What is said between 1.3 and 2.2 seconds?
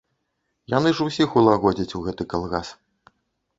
улагодзяць у